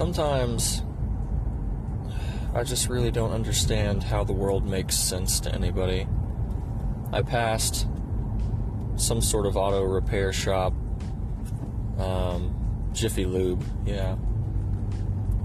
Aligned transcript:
sometimes 0.00 0.82
I 2.54 2.64
just 2.64 2.88
really 2.88 3.10
don't 3.10 3.32
understand 3.32 4.02
how 4.02 4.24
the 4.24 4.32
world 4.32 4.64
makes 4.64 4.96
sense 4.96 5.40
to 5.40 5.54
anybody. 5.54 6.08
I 7.12 7.20
passed 7.20 7.86
some 8.96 9.20
sort 9.20 9.44
of 9.44 9.58
auto 9.58 9.82
repair 9.82 10.32
shop, 10.32 10.72
um, 11.98 12.88
Jiffy 12.94 13.26
Lube, 13.26 13.62
yeah. 13.84 14.16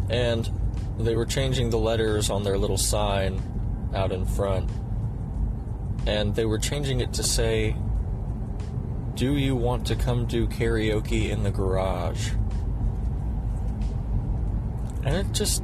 And 0.09 0.49
they 0.99 1.17
were 1.17 1.25
changing 1.25 1.69
the 1.69 1.77
letters 1.77 2.29
on 2.29 2.43
their 2.43 2.57
little 2.57 2.77
sign 2.77 3.41
out 3.93 4.13
in 4.13 4.25
front. 4.25 4.69
And 6.07 6.33
they 6.33 6.45
were 6.45 6.59
changing 6.59 7.01
it 7.01 7.11
to 7.15 7.23
say, 7.23 7.75
Do 9.15 9.35
you 9.35 9.53
want 9.53 9.85
to 9.87 9.97
come 9.97 10.25
do 10.25 10.47
karaoke 10.47 11.29
in 11.29 11.43
the 11.43 11.51
garage? 11.51 12.29
And 15.05 15.15
it 15.15 15.31
just. 15.31 15.63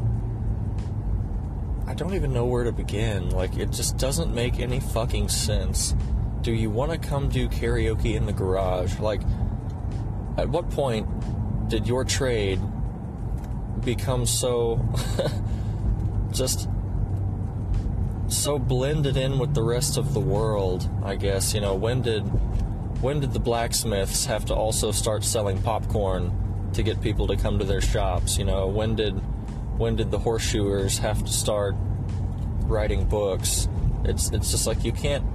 I 1.87 1.95
don't 1.95 2.13
even 2.13 2.31
know 2.31 2.45
where 2.45 2.63
to 2.63 2.71
begin. 2.71 3.31
Like, 3.31 3.57
it 3.57 3.71
just 3.71 3.97
doesn't 3.97 4.33
make 4.33 4.59
any 4.59 4.79
fucking 4.79 5.27
sense. 5.29 5.95
Do 6.41 6.53
you 6.53 6.69
want 6.69 6.91
to 6.91 6.97
come 6.97 7.27
do 7.27 7.49
karaoke 7.49 8.15
in 8.15 8.25
the 8.27 8.33
garage? 8.33 8.99
Like, 8.99 9.21
at 10.37 10.47
what 10.47 10.69
point 10.69 11.07
did 11.69 11.87
your 11.87 12.05
trade 12.05 12.61
become 13.83 14.25
so. 14.25 14.79
just. 16.31 16.69
so 18.27 18.57
blended 18.57 19.17
in 19.17 19.39
with 19.39 19.53
the 19.53 19.63
rest 19.63 19.97
of 19.97 20.13
the 20.13 20.19
world, 20.19 20.89
I 21.03 21.15
guess? 21.15 21.53
You 21.53 21.61
know, 21.61 21.75
when 21.75 22.03
did. 22.03 22.21
When 23.01 23.19
did 23.19 23.33
the 23.33 23.39
blacksmiths 23.39 24.25
have 24.25 24.45
to 24.45 24.53
also 24.53 24.91
start 24.91 25.23
selling 25.23 25.59
popcorn 25.63 26.69
to 26.73 26.83
get 26.83 27.01
people 27.01 27.25
to 27.27 27.35
come 27.35 27.57
to 27.57 27.65
their 27.65 27.81
shops? 27.81 28.37
You 28.37 28.45
know, 28.45 28.67
when 28.67 28.95
did 28.95 29.19
when 29.81 29.95
did 29.95 30.11
the 30.11 30.19
horseshoers 30.19 30.99
have 30.99 31.25
to 31.25 31.33
start 31.33 31.75
writing 32.67 33.03
books? 33.03 33.67
It's 34.05 34.29
it's 34.29 34.51
just 34.51 34.67
like 34.67 34.85
you 34.85 34.91
can't 34.91 35.25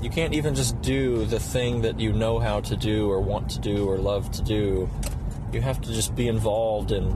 you 0.00 0.08
can't 0.08 0.34
even 0.34 0.54
just 0.54 0.80
do 0.82 1.24
the 1.26 1.40
thing 1.40 1.82
that 1.82 1.98
you 1.98 2.12
know 2.12 2.38
how 2.38 2.60
to 2.60 2.76
do 2.76 3.10
or 3.10 3.20
want 3.20 3.50
to 3.50 3.58
do 3.58 3.88
or 3.88 3.98
love 3.98 4.30
to 4.30 4.42
do. 4.42 4.88
You 5.52 5.60
have 5.62 5.80
to 5.80 5.92
just 5.92 6.14
be 6.14 6.28
involved 6.28 6.92
in 6.92 7.12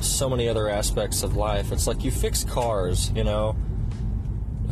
so 0.00 0.30
many 0.30 0.48
other 0.48 0.68
aspects 0.68 1.24
of 1.24 1.34
life. 1.34 1.72
It's 1.72 1.88
like 1.88 2.04
you 2.04 2.12
fix 2.12 2.44
cars, 2.44 3.10
you 3.10 3.24
know. 3.24 3.56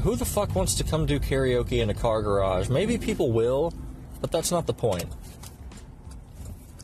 Who 0.05 0.15
the 0.15 0.25
fuck 0.25 0.55
wants 0.55 0.77
to 0.77 0.85
come 0.85 1.07
do 1.07 1.19
karaoke 1.19 1.83
in 1.83 1.91
a 1.91 1.95
car 1.95 2.23
garage? 2.23 2.69
Maybe 2.69 2.99
people 2.99 3.33
will, 3.33 3.75
but 4.21 4.31
that's 4.31 4.53
not 4.53 4.69
the 4.69 4.75
point. 4.75 5.07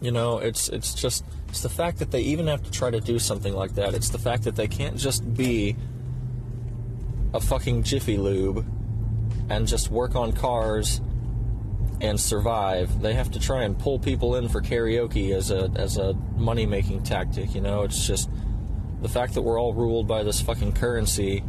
You 0.01 0.11
know, 0.11 0.39
it's 0.39 0.69
it's 0.69 0.95
just 0.95 1.25
it's 1.53 1.61
the 1.61 1.69
fact 1.69 1.98
that 1.98 2.11
they 2.11 2.22
even 2.22 2.47
have 2.47 2.62
to 2.62 2.70
try 2.70 2.91
to 2.91 2.98
do 2.98 3.19
something 3.19 3.53
like 3.53 3.75
that. 3.75 3.92
It's 3.92 4.08
the 4.08 4.19
fact 4.19 4.45
that 4.45 4.56
they 4.56 4.67
can't 4.67 4.97
just 4.97 5.34
be 5.34 5.77
a 7.34 7.41
fucking 7.42 7.83
Jiffy 7.83 8.17
Lube 8.17 8.64
and 9.50 9.69
just 9.69 9.91
work 9.91 10.17
on 10.17 10.33
cars 10.33 11.03
and 12.00 12.19
survive. 12.19 13.03
They 13.03 13.12
have 13.12 13.33
to 13.33 13.39
try 13.39 13.64
and 13.64 13.78
pull 13.78 13.98
people 13.98 14.36
in 14.36 14.48
for 14.48 14.62
karaoke 14.62 15.34
as 15.36 15.50
a 15.50 15.70
as 15.77 15.98
a 15.98 16.14
money 16.39 16.64
making 16.64 17.03
tactic. 17.03 17.55
You 17.55 17.61
know, 17.61 17.83
it's 17.83 18.06
just 18.06 18.30
the 19.03 19.11
fact 19.11 19.34
that 19.34 19.42
we're 19.42 19.61
all 19.61 19.75
ruled 19.75 20.08
by 20.08 20.23
this 20.23 20.41
fucking 20.41 20.73
currency 20.73 21.45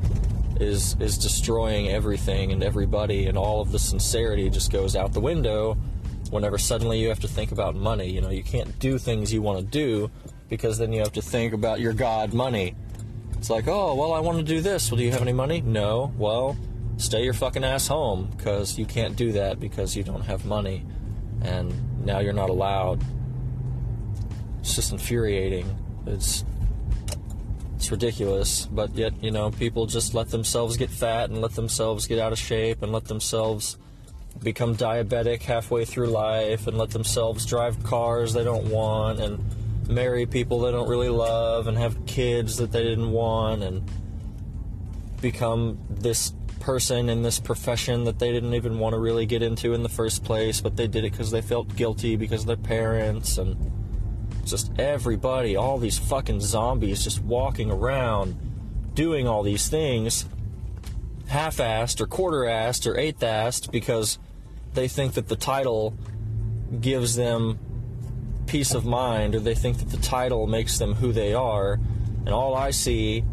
is 0.60 0.98
is 1.00 1.18
destroying 1.18 1.88
everything 1.88 2.52
and 2.52 2.62
everybody, 2.62 3.28
and 3.28 3.38
all 3.38 3.62
of 3.62 3.72
the 3.72 3.80
sincerity 3.80 4.50
just 4.50 4.70
goes 4.70 4.98
out 4.98 5.14
the 5.14 5.22
window 5.22 5.78
whenever 6.34 6.58
suddenly 6.58 7.00
you 7.00 7.10
have 7.10 7.20
to 7.22 7.28
think 7.28 7.52
about 7.52 7.76
money. 7.76 8.10
You 8.10 8.22
know, 8.22 8.30
you 8.30 8.44
can't 8.44 8.78
do 8.80 8.98
things 8.98 9.32
you 9.32 9.42
want 9.42 9.60
to 9.60 9.66
do 9.66 10.12
because 10.50 10.78
then 10.78 10.92
you 10.92 11.00
have 11.00 11.14
to 11.14 11.22
think 11.22 11.54
about 11.54 11.80
your 11.80 11.94
God 11.94 12.34
money. 12.34 12.76
It's 13.38 13.50
like, 13.50 13.68
oh, 13.68 13.96
well, 13.96 14.14
I 14.14 14.20
want 14.20 14.38
to 14.40 14.44
do 14.44 14.62
this. 14.62 14.92
Well, 14.92 14.98
do 14.98 15.04
you 15.04 15.12
have 15.12 15.22
any 15.22 15.34
money? 15.34 15.62
No. 15.62 16.14
Well, 16.18 16.58
stay 16.98 17.24
your 17.24 17.34
fucking 17.34 17.64
ass 17.64 17.88
home 17.88 18.30
because 18.36 18.78
you 18.78 18.86
can't 18.86 19.16
do 19.16 19.32
that 19.34 19.60
because 19.60 19.96
you 19.96 20.04
don't 20.04 20.22
have 20.22 20.46
money. 20.46 20.86
And 21.42 22.06
now 22.06 22.20
you're 22.20 22.34
not 22.34 22.50
allowed. 22.50 23.04
It's 24.60 24.76
just 24.76 24.92
infuriating. 24.92 25.78
It's 26.06 26.46
it's 27.76 27.92
ridiculous, 27.92 28.66
but 28.68 28.96
yet, 28.96 29.12
you 29.22 29.30
know, 29.30 29.52
people 29.52 29.88
just 29.88 30.14
let 30.14 30.30
themselves 30.30 30.78
get 30.78 30.90
fat 30.90 31.30
and 31.30 31.42
let 31.42 31.52
themselves 31.52 32.08
get 32.08 32.18
out 32.18 32.32
of 32.32 32.40
shape 32.40 32.82
and 32.82 32.94
let 32.94 33.04
themselves 33.06 33.78
become 34.42 34.76
diabetic 34.76 35.42
halfway 35.42 35.86
through 35.86 36.08
life 36.08 36.68
and 36.68 36.78
let 36.78 36.90
themselves 36.90 37.46
drive 37.46 37.82
cars 37.84 38.34
they 38.34 38.44
don't 38.44 38.66
want 38.70 39.20
and 39.20 39.40
marry 39.88 40.26
people 40.26 40.62
they 40.62 40.72
don't 40.72 40.90
really 40.90 41.10
love 41.10 41.68
and 41.68 41.78
have 41.78 42.06
kids 42.06 42.58
that 42.58 42.72
they 42.72 42.84
didn't 42.84 43.12
want 43.12 43.64
and 43.64 43.90
become 45.22 45.80
this 45.90 46.34
person 46.64 47.10
in 47.10 47.22
this 47.24 47.40
profession 47.40 48.06
that 48.06 48.20
they 48.20 48.32
didn't 48.32 48.54
even 48.54 48.80
want 48.80 48.94
to 48.94 49.00
really 49.00 49.26
get 49.26 49.42
into 49.42 49.74
in 49.74 49.84
the 49.84 49.90
first 49.90 50.24
place, 50.24 50.62
but 50.62 50.78
they 50.78 50.88
did 50.88 51.04
it 51.04 51.12
because 51.12 51.30
they 51.30 51.42
felt 51.42 51.76
guilty 51.76 52.16
because 52.16 52.46
their 52.46 52.56
parents 52.56 53.38
and 53.38 53.72
just 54.46 54.72
everybody, 54.80 55.56
all 55.56 55.78
these 55.78 55.98
fucking 55.98 56.40
zombies 56.40 57.04
just 57.04 57.22
walking 57.22 57.70
around 57.70 58.36
doing 58.94 59.28
all 59.28 59.44
these 59.44 59.68
things 59.68 60.26
half 61.34 61.58
assed 61.58 62.00
or 62.00 62.06
quarter 62.06 62.42
assed 62.42 62.86
or 62.86 62.96
eighth 62.96 63.22
assed 63.22 63.72
because 63.72 64.20
they 64.76 64.88
think 64.88 65.16
that 65.16 65.28
the 65.28 65.36
title 65.36 65.96
gives 66.80 67.16
them 67.16 67.58
peace 68.46 68.76
of 68.76 68.86
mind 68.86 69.34
or 69.34 69.40
they 69.40 69.56
think 69.56 69.80
that 69.80 69.90
the 69.90 69.98
title 69.98 70.46
makes 70.46 70.78
them 70.78 70.94
who 70.94 71.12
they 71.12 71.34
are. 71.34 71.80
And 72.26 72.30
all 72.30 72.54
I 72.54 72.70
see 72.70 73.26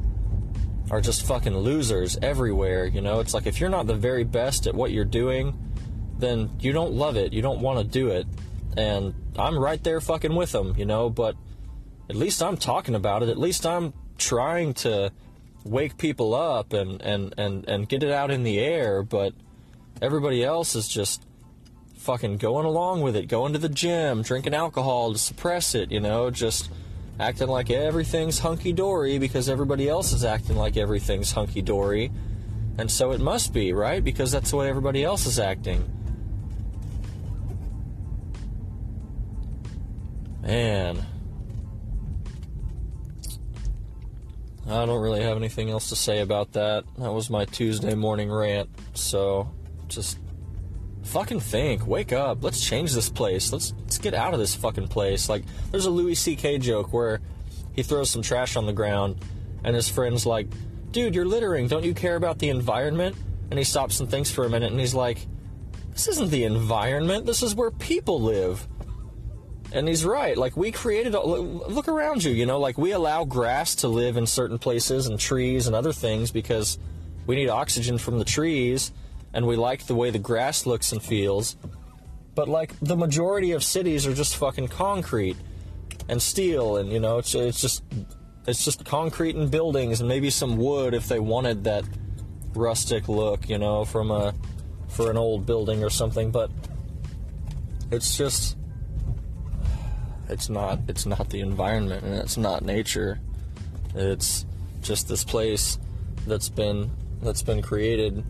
are 0.91 1.03
just 1.03 1.27
fucking 1.27 1.55
losers 1.55 2.17
everywhere, 2.23 2.87
you 2.87 3.03
know? 3.03 3.21
It's 3.21 3.35
like 3.35 3.47
if 3.47 3.61
you're 3.61 3.69
not 3.69 3.87
the 3.87 3.95
very 3.95 4.25
best 4.25 4.67
at 4.67 4.75
what 4.75 4.93
you're 4.93 5.05
doing, 5.05 5.55
then 6.19 6.51
you 6.59 6.73
don't 6.73 6.93
love 6.93 7.19
it, 7.19 7.35
you 7.35 7.43
don't 7.43 7.61
want 7.61 7.81
to 7.81 7.85
do 7.85 8.09
it. 8.09 8.27
And 8.79 9.15
I'm 9.37 9.59
right 9.59 9.83
there 9.85 10.01
fucking 10.01 10.35
with 10.35 10.53
them, 10.53 10.75
you 10.79 10.87
know, 10.87 11.11
but 11.11 11.37
at 12.09 12.17
least 12.17 12.43
I'm 12.43 12.57
talking 12.57 12.95
about 12.95 13.23
it. 13.23 13.29
At 13.29 13.39
least 13.39 13.67
I'm 13.67 13.93
trying 14.17 14.73
to 14.75 15.13
wake 15.65 15.99
people 15.99 16.35
up 16.35 16.73
and, 16.73 17.01
and, 17.03 17.35
and, 17.37 17.69
and 17.69 17.89
get 17.89 18.03
it 18.03 18.11
out 18.11 18.31
in 18.31 18.43
the 18.43 18.59
air, 18.59 19.03
but 19.03 19.35
everybody 20.01 20.45
else 20.45 20.75
is 20.75 20.89
just 20.89 21.25
fucking 21.97 22.39
going 22.39 22.65
along 22.65 23.03
with 23.03 23.15
it, 23.15 23.29
going 23.29 23.53
to 23.53 23.59
the 23.59 23.69
gym, 23.69 24.23
drinking 24.23 24.55
alcohol 24.55 25.13
to 25.13 25.19
suppress 25.19 25.75
it, 25.75 25.93
you 25.93 26.01
know, 26.01 26.31
just 26.31 26.71
acting 27.19 27.49
like 27.49 27.71
everything's 27.71 28.39
hunky 28.39 28.73
dory 28.73 29.19
because 29.19 29.49
everybody 29.49 29.89
else 29.89 30.13
is 30.13 30.25
acting 30.25 30.57
like 30.57 30.79
everything's 30.79 31.33
hunky 31.33 31.61
dory. 31.61 32.11
And 32.79 32.91
so 32.91 33.13
it 33.13 33.21
must 33.21 33.53
be, 33.53 33.75
right? 33.75 34.03
Because 34.03 34.33
that's 34.33 34.51
the 34.51 34.57
way 34.57 34.69
everybody 34.71 35.05
else 35.05 35.27
is 35.27 35.39
acting. 35.39 35.85
Man. 40.41 41.05
I 44.71 44.87
don't 44.87 45.01
really 45.01 45.23
have 45.23 45.37
anything 45.37 45.71
else 45.71 45.89
to 45.89 45.97
say 45.97 46.21
about 46.21 46.53
that. 46.53 46.85
That 46.99 47.13
was 47.13 47.29
my 47.29 47.45
Tuesday 47.45 47.95
morning 47.95 48.31
rant. 48.31 48.71
So 48.95 49.51
just 49.89 50.19
fucking 51.03 51.41
think, 51.41 51.87
wake 51.87 52.13
up, 52.13 52.45
let's 52.45 52.65
change 52.65 52.93
this 52.93 53.11
place. 53.11 53.53
Let's 53.53 53.75
let's 53.81 53.99
get 53.99 54.15
out 54.15 54.33
of 54.33 54.39
this 54.39 54.55
fucking 54.55 54.89
place. 54.89 55.29
Like 55.29 55.45
there's 55.71 55.87
a 55.87 55.91
Louis 55.91 56.15
C.K. 56.15 56.59
joke 56.59 56.93
where 56.93 57.21
he 57.73 57.83
throws 57.83 58.11
some 58.11 58.23
trash 58.23 58.57
on 58.57 58.67
the 58.67 58.73
ground 58.73 59.17
and 59.65 59.75
his 59.75 59.89
friend's 59.89 60.25
like, 60.25 60.47
"Dude, 60.93 61.15
you're 61.15 61.27
littering. 61.27 61.67
Don't 61.67 61.85
you 61.85 61.95
care 61.95 62.17
about 62.17 62.39
the 62.39 62.49
environment?" 62.49 63.17
And 63.51 63.59
he 63.59 63.65
stops 63.65 63.99
and 63.99 64.09
thinks 64.09 64.31
for 64.31 64.45
a 64.45 64.49
minute 64.49 64.71
and 64.71 64.79
he's 64.79 64.95
like, 64.95 65.27
"This 65.93 66.07
isn't 66.07 66.31
the 66.31 66.45
environment. 66.45 67.27
This 67.27 67.43
is 67.43 67.55
where 67.55 67.73
people 67.73 68.21
live." 68.21 68.69
And 69.73 69.87
he's 69.87 70.05
right. 70.05 70.37
Like 70.37 70.57
we 70.57 70.73
created. 70.73 71.13
Look 71.13 71.89
around 71.89 72.25
you. 72.25 72.33
You 72.33 72.47
know, 72.47 72.59
like 72.59 72.77
we 72.77 72.93
allow 72.93 73.25
grass 73.25 73.77
to 73.77 73.89
live 73.89 74.17
in 74.17 74.27
certain 74.27 74.59
places 74.59 75.07
and 75.07 75.19
trees 75.19 75.67
and 75.67 75.77
other 75.77 75.93
things 75.93 76.31
because 76.31 76.79
we 77.27 77.37
need 77.37 77.49
oxygen 77.49 77.99
from 77.99 78.19
the 78.19 78.25
trees, 78.25 78.93
and 79.33 79.47
we 79.47 79.57
like 79.57 79.87
the 79.87 79.95
way 79.95 80.11
the 80.11 80.19
grass 80.19 80.67
looks 80.67 80.91
and 80.93 81.03
feels. 81.03 81.57
But 82.35 82.49
like 82.49 82.79
the 82.81 82.97
majority 82.97 83.53
of 83.53 83.63
cities 83.63 84.07
are 84.07 84.15
just 84.15 84.37
fucking 84.37 84.69
concrete 84.69 85.37
and 86.09 86.21
steel, 86.21 86.77
and 86.77 86.91
you 86.91 86.99
know, 86.99 87.19
it's 87.19 87.35
it's 87.35 87.61
just 87.61 87.85
it's 88.47 88.65
just 88.65 88.85
concrete 88.85 89.37
and 89.37 89.51
buildings 89.51 90.01
and 90.01 90.09
maybe 90.09 90.31
some 90.31 90.57
wood 90.57 90.95
if 90.95 91.07
they 91.07 91.21
wanted 91.21 91.65
that 91.65 91.85
rustic 92.55 93.09
look, 93.09 93.49
you 93.49 93.59
know, 93.59 93.85
from 93.85 94.11
a 94.11 94.35
for 94.89 95.11
an 95.11 95.17
old 95.17 95.47
building 95.47 95.85
or 95.85 95.91
something. 95.91 96.31
But 96.31 96.51
it's 97.91 98.17
just 98.17 98.57
it's 100.31 100.49
not 100.49 100.79
it's 100.89 101.05
not 101.07 101.29
the 101.31 101.41
environment 101.41 102.05
and 102.05 102.15
it's 102.15 102.37
not 102.37 102.65
nature. 102.65 103.21
It's 103.95 104.47
just 104.81 105.09
this 105.09 105.25
place 105.25 105.79
that's 106.27 106.49
been 106.49 106.91
that's 107.23 107.43
been 107.43 107.61
created 107.63 108.25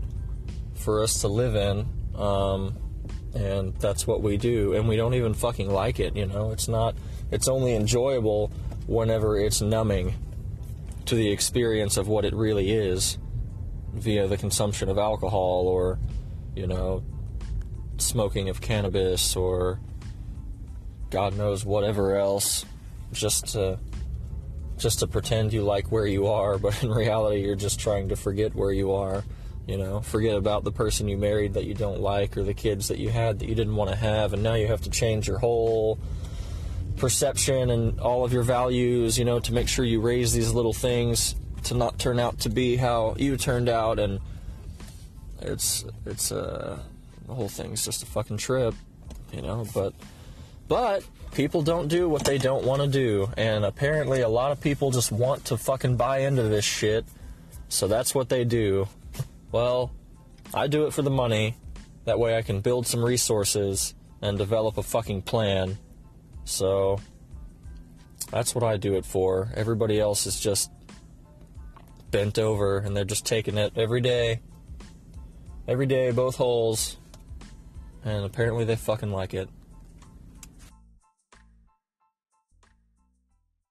for 0.74 1.02
us 1.02 1.20
to 1.20 1.28
live 1.28 1.54
in, 1.54 1.86
um, 2.16 2.74
and 3.34 3.74
that's 3.76 4.06
what 4.06 4.22
we 4.22 4.36
do. 4.36 4.72
And 4.74 4.88
we 4.88 4.96
don't 4.96 5.14
even 5.14 5.34
fucking 5.34 5.70
like 5.70 6.00
it. 6.00 6.16
You 6.16 6.26
know, 6.26 6.50
it's 6.50 6.66
not. 6.68 6.94
It's 7.30 7.46
only 7.48 7.74
enjoyable 7.76 8.50
whenever 8.86 9.38
it's 9.38 9.60
numbing. 9.60 10.14
to 11.06 11.14
the 11.14 11.30
experience 11.30 11.96
of 11.96 12.08
what 12.08 12.24
it 12.24 12.32
really 12.34 12.70
is 12.70 13.18
via 13.94 14.28
the 14.28 14.36
consumption 14.36 14.88
of 14.88 14.98
alcohol 14.98 15.66
or, 15.66 15.98
you 16.54 16.66
know, 16.66 17.02
smoking 17.98 18.48
of 18.48 18.60
cannabis 18.60 19.34
or 19.36 19.80
God 21.10 21.36
knows 21.36 21.64
whatever 21.64 22.16
else, 22.16 22.64
just 23.12 23.48
to 23.48 23.78
just 24.78 25.00
to 25.00 25.06
pretend 25.06 25.52
you 25.52 25.62
like 25.62 25.92
where 25.92 26.06
you 26.06 26.28
are, 26.28 26.56
but 26.58 26.82
in 26.82 26.90
reality 26.90 27.42
you're 27.42 27.54
just 27.54 27.78
trying 27.78 28.08
to 28.08 28.16
forget 28.16 28.54
where 28.54 28.72
you 28.72 28.92
are. 28.92 29.24
You 29.66 29.76
know, 29.76 30.00
forget 30.00 30.36
about 30.36 30.64
the 30.64 30.72
person 30.72 31.06
you 31.06 31.16
married 31.16 31.54
that 31.54 31.64
you 31.64 31.74
don't 31.74 32.00
like 32.00 32.36
or 32.36 32.42
the 32.42 32.54
kids 32.54 32.88
that 32.88 32.98
you 32.98 33.10
had 33.10 33.38
that 33.38 33.48
you 33.48 33.54
didn't 33.54 33.76
want 33.76 33.90
to 33.90 33.96
have, 33.96 34.32
and 34.32 34.42
now 34.42 34.54
you 34.54 34.66
have 34.66 34.80
to 34.82 34.90
change 34.90 35.28
your 35.28 35.38
whole 35.38 35.98
perception 36.96 37.70
and 37.70 38.00
all 38.00 38.24
of 38.24 38.32
your 38.32 38.42
values, 38.42 39.18
you 39.18 39.24
know, 39.24 39.38
to 39.40 39.52
make 39.52 39.68
sure 39.68 39.84
you 39.84 40.00
raise 40.00 40.32
these 40.32 40.52
little 40.52 40.72
things 40.72 41.34
to 41.64 41.74
not 41.74 41.98
turn 41.98 42.18
out 42.18 42.38
to 42.40 42.48
be 42.48 42.76
how 42.76 43.14
you 43.18 43.36
turned 43.36 43.68
out 43.68 43.98
and 43.98 44.18
it's 45.42 45.84
it's 46.06 46.32
uh 46.32 46.78
the 47.26 47.34
whole 47.34 47.48
thing's 47.48 47.84
just 47.84 48.02
a 48.02 48.06
fucking 48.06 48.36
trip, 48.36 48.74
you 49.32 49.40
know, 49.40 49.66
but 49.72 49.94
but 50.70 51.02
people 51.32 51.62
don't 51.62 51.88
do 51.88 52.08
what 52.08 52.22
they 52.22 52.38
don't 52.38 52.64
want 52.64 52.80
to 52.80 52.86
do 52.86 53.28
and 53.36 53.64
apparently 53.64 54.20
a 54.20 54.28
lot 54.28 54.52
of 54.52 54.60
people 54.60 54.92
just 54.92 55.10
want 55.10 55.44
to 55.44 55.56
fucking 55.56 55.96
buy 55.96 56.18
into 56.18 56.44
this 56.44 56.64
shit. 56.64 57.04
So 57.68 57.88
that's 57.88 58.14
what 58.14 58.28
they 58.28 58.44
do. 58.44 58.86
Well, 59.50 59.90
I 60.54 60.68
do 60.68 60.86
it 60.86 60.92
for 60.92 61.02
the 61.02 61.10
money. 61.10 61.56
That 62.04 62.20
way 62.20 62.36
I 62.36 62.42
can 62.42 62.60
build 62.60 62.86
some 62.86 63.04
resources 63.04 63.96
and 64.22 64.38
develop 64.38 64.78
a 64.78 64.82
fucking 64.84 65.22
plan. 65.22 65.76
So 66.44 67.00
that's 68.30 68.54
what 68.54 68.62
I 68.62 68.76
do 68.76 68.94
it 68.94 69.04
for. 69.04 69.50
Everybody 69.56 69.98
else 69.98 70.24
is 70.24 70.38
just 70.38 70.70
bent 72.12 72.38
over 72.38 72.78
and 72.78 72.96
they're 72.96 73.04
just 73.04 73.26
taking 73.26 73.58
it 73.58 73.72
every 73.74 74.00
day. 74.00 74.40
Every 75.66 75.86
day, 75.86 76.12
both 76.12 76.36
holes. 76.36 76.96
And 78.04 78.24
apparently 78.24 78.64
they 78.64 78.76
fucking 78.76 79.10
like 79.10 79.34
it. 79.34 79.48